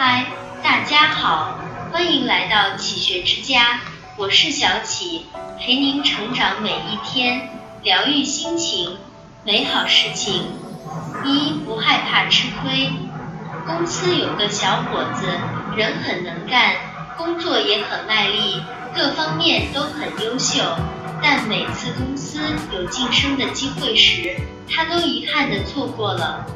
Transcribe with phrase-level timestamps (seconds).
[0.00, 0.26] 嗨，
[0.62, 1.58] 大家好，
[1.90, 3.80] 欢迎来到启学之家，
[4.16, 5.26] 我是小启，
[5.58, 7.50] 陪您成长每一天，
[7.82, 8.96] 疗愈心情，
[9.42, 10.52] 美好事情。
[11.24, 12.92] 一不害怕吃亏。
[13.66, 15.26] 公司有个小伙子，
[15.76, 16.76] 人很能干，
[17.16, 18.62] 工作也很卖力，
[18.94, 20.62] 各方面都很优秀，
[21.20, 22.38] 但每次公司
[22.72, 24.36] 有晋升的机会时，
[24.70, 26.46] 他都遗憾的错过了。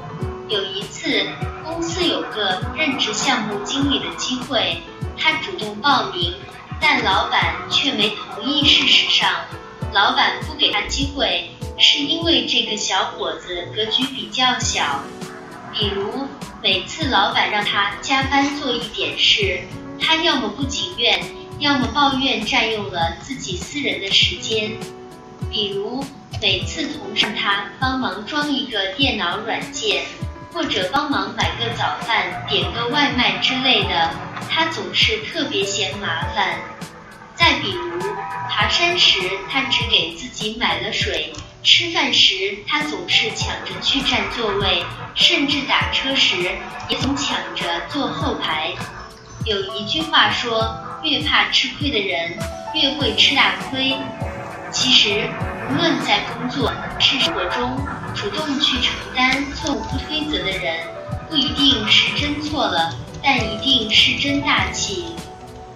[0.52, 1.26] 有一次，
[1.64, 4.76] 公司有个任职项目经理的机会，
[5.16, 6.34] 他主动报名，
[6.78, 8.62] 但老板却没同意。
[8.62, 9.30] 事实上，
[9.94, 15.00] 老板不给他机会，是因为这个小伙子格局比较小。
[15.72, 16.28] 比如，
[16.62, 19.58] 每次老板让他加班做一点事，
[19.98, 21.18] 他要么不情愿，
[21.60, 24.72] 要么抱怨占用了自己私人的时间。
[25.50, 26.04] 比如，
[26.42, 30.02] 每次同事他帮忙装一个电脑软件。
[30.52, 34.10] 或者帮忙买个早饭、点个外卖之类的，
[34.50, 36.58] 他总是特别嫌麻烦。
[37.34, 38.00] 再比如，
[38.50, 39.18] 爬山时
[39.50, 46.36] 他只给自己买了水，吃饭时他总是抢着去占座位，甚至打车时
[46.88, 48.72] 也总抢着坐后排。
[49.46, 52.36] 有一句话说，越怕吃亏的人，
[52.74, 53.96] 越会吃大亏。
[54.70, 55.28] 其实，
[55.70, 57.76] 无论在工作是生活中。
[58.14, 60.86] 主动去承担错误不推责的人，
[61.28, 65.06] 不一定是真错了，但一定是真大气。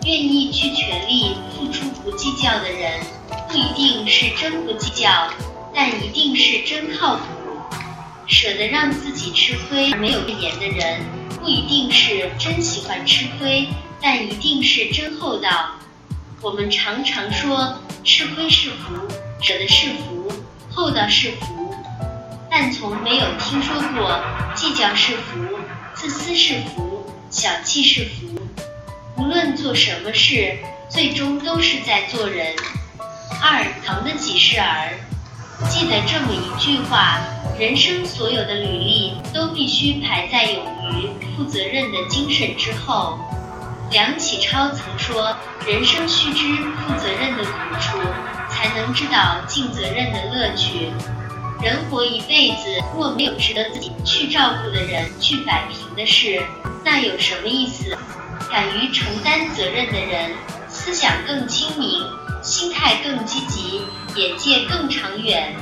[0.04, 3.00] 愿意去全力付出不计较的人，
[3.48, 5.28] 不一定是真不计较，
[5.74, 7.22] 但一定是真靠谱。
[8.28, 11.00] 舍得让自己吃亏而没有怨言的人，
[11.40, 13.68] 不一定是真喜欢吃亏，
[14.00, 15.70] 但一定是真厚道。
[16.42, 18.94] 我们常常说，吃亏是福，
[19.40, 20.30] 舍得是福，
[20.70, 21.55] 厚道是福。
[22.58, 24.18] 但从没有听说过
[24.54, 25.58] 计较是福、
[25.92, 28.40] 自私是福、小气是福。
[29.18, 30.56] 无论做什么事，
[30.88, 32.56] 最终都是在做人。
[33.42, 34.88] 二唐的几世儿，
[35.68, 37.18] 记得这么一句话：
[37.58, 43.18] 人生所有的履历都必须排在勇于负责任的精神之后。
[43.90, 45.36] 梁启超曾说：
[45.66, 47.50] 人生须知负责任的苦
[47.82, 47.98] 处，
[48.48, 50.90] 才能知道尽责任的乐趣。
[51.62, 56.42] 人活一辈子，若没有值得自己去照顾的人、去摆平的事，
[56.84, 57.96] 那有什么意思？
[58.50, 60.32] 敢于承担责任的人，
[60.68, 62.04] 思想更清明，
[62.42, 63.80] 心态更积极，
[64.14, 65.54] 眼界更长远。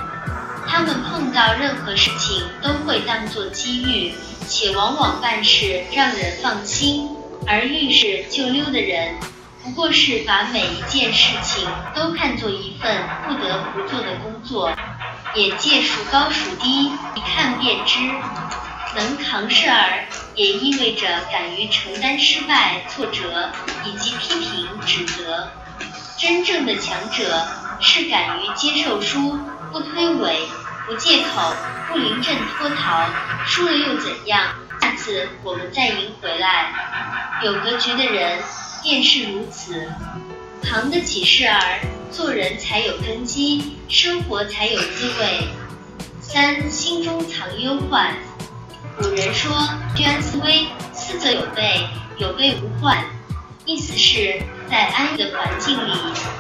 [0.66, 4.12] 他们碰到任何事情都会当作机遇，
[4.49, 7.09] 且往往办事让人放心。
[7.47, 9.15] 而遇事就溜的人，
[9.62, 12.97] 不过是把每一件事情都看作一份
[13.28, 14.71] 不得不做的工作。
[15.34, 16.84] 眼界孰高孰低，
[17.17, 17.99] 一看便知。
[18.95, 20.06] 能扛事儿，
[20.37, 23.50] 也意味着敢于承担失败、挫折
[23.84, 25.50] 以及批评、指责。
[26.17, 27.44] 真正的强者
[27.81, 29.37] 是敢于接受输，
[29.73, 30.37] 不推诿，
[30.87, 31.53] 不借口，
[31.91, 33.05] 不临阵脱逃。
[33.44, 34.55] 输了又怎样？
[34.81, 36.73] 下次我们再赢回来。
[37.43, 38.41] 有格局的人
[38.84, 39.91] 便是如此。
[40.62, 41.81] 扛得起事儿。
[42.11, 45.49] 做人才有根基，生活才有滋味。
[46.21, 48.17] 三心中藏忧患。
[48.99, 51.87] 古人说：“居安思危，思则有备，
[52.19, 53.05] 有备无患。”
[53.67, 55.93] 意思是，在安逸的环境里，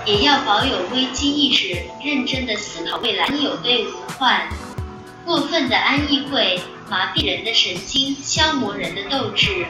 [0.04, 4.48] 也要保有危机意识，认真的思考未来，有备无患。
[5.24, 6.60] 过分的安逸会
[6.90, 9.66] 麻痹人的神经，消磨人的斗志。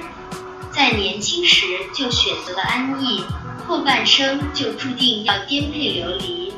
[0.74, 3.24] 在年轻时就选择了安逸。
[3.66, 6.52] 后半生就注定要颠沛流离，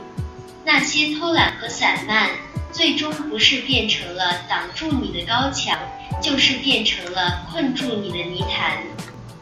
[0.65, 2.31] 那些偷懒和散漫，
[2.72, 5.78] 最终不是变成了挡住你的高墙，
[6.21, 8.82] 就是变成了困住你的泥潭。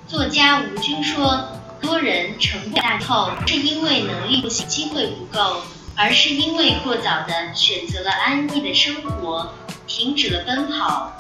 [0.07, 1.49] 作家吴军说，
[1.81, 5.63] 多人成功大后，是因为能力不行，机会不够，
[5.97, 9.55] 而是因为过早的选择了安逸的生活，
[9.87, 11.11] 停止了奔跑。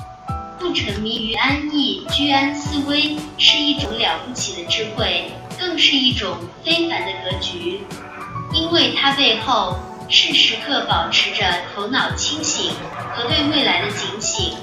[0.64, 5.30] 不沉迷于安逸，居安思危，是一种了不起的智慧。
[5.60, 7.82] 更是一种非凡的格局，
[8.54, 9.78] 因为它背后
[10.08, 11.44] 是时刻保持着
[11.74, 12.72] 头脑清醒
[13.12, 14.54] 和对未来的警醒。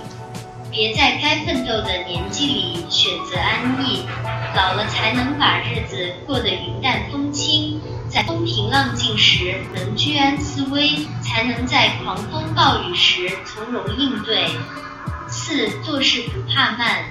[0.72, 4.04] 别在该奋斗的年纪里选择安逸，
[4.56, 14.48] 老了才能把日子过得云淡风轻，在风平浪静时能居安思危，才能在狂风暴雨时从容应对。
[15.32, 17.06] 四做事不怕慢，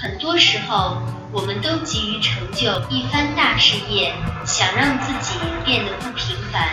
[0.00, 1.02] 很多时候。
[1.34, 4.12] 我们都急于成就一番大事业，
[4.44, 6.68] 想让自己变得不平凡，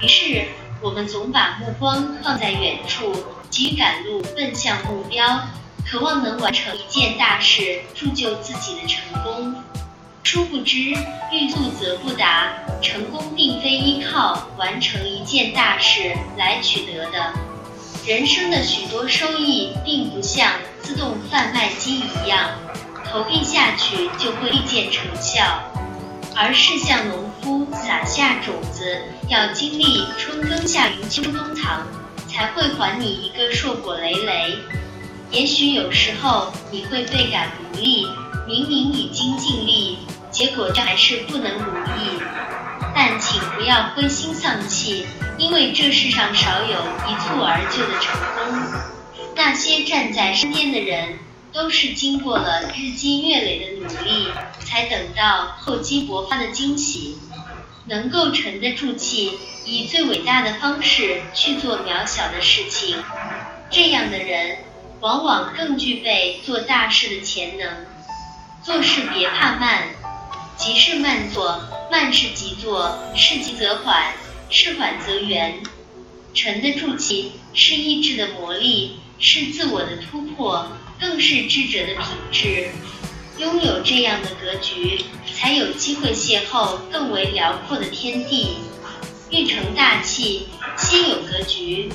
[0.00, 0.46] 于是
[0.80, 3.14] 我们总把目光放在远处，
[3.50, 5.38] 急于赶路，奔向目标。
[5.86, 9.62] 渴望能完成一件大事，铸就自己的成功。
[10.22, 10.78] 殊不知，
[11.30, 17.34] 欲速则不达，成功并非依靠完成一件大事来取得的。
[18.06, 20.52] 人生的许多收益，并不像
[20.82, 22.50] 自动贩卖机一样，
[23.10, 25.42] 投币下去就会立见成效，
[26.36, 31.86] 而是像农夫撒下种子，要经历春耕夏耘秋冬藏，
[32.28, 34.54] 才会还你一个硕果累累。
[35.30, 38.06] 也许有时候你会倍感无力，
[38.46, 39.96] 明明已经尽力，
[40.30, 42.20] 结果却还是不能如意。
[42.94, 45.06] 但请不要灰心丧气，
[45.38, 46.78] 因为这世上少有
[47.08, 48.80] 一蹴而就的成功。
[49.36, 51.18] 那些站在身边的人，
[51.52, 54.28] 都是经过了日积月累的努力，
[54.60, 57.18] 才等到厚积薄发的惊喜。
[57.86, 62.96] 能够沉得住气，以最伟大的方式去做渺小的事情，
[63.70, 64.58] 这样的人。
[65.00, 67.68] 往往更具备做大事的潜能。
[68.62, 69.82] 做事别怕慢，
[70.56, 71.60] 急事慢做，
[71.90, 74.12] 慢事急做，事急则缓，
[74.50, 75.62] 事缓则圆。
[76.32, 80.66] 沉得住气是意志的磨砺，是自我的突破，
[80.98, 82.68] 更是智者的品质。
[83.38, 85.04] 拥有这样的格局，
[85.34, 88.56] 才有机会邂逅更为辽阔的天地。
[89.30, 90.46] 欲成大器，
[90.76, 91.90] 先有格局。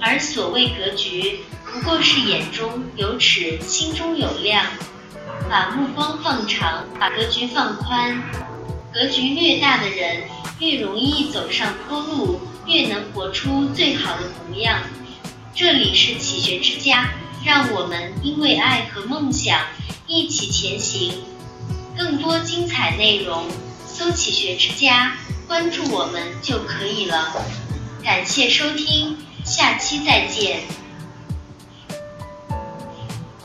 [0.00, 1.40] 而所谓格局，
[1.72, 4.64] 不过是眼中有尺，心中有量。
[5.48, 8.22] 把目光放长，把格局放宽。
[8.92, 10.24] 格局越大的人，
[10.58, 14.80] 越容易走上坡路，越能活出最好的模样。
[15.54, 17.10] 这里是启学之家，
[17.44, 19.60] 让我们因为爱和梦想
[20.06, 21.12] 一起前行。
[21.96, 23.46] 更多精彩内容，
[23.86, 27.32] 搜“启学之家”，关注我们就可以了。
[28.02, 29.18] 感谢收听。
[29.44, 30.60] 下期再见。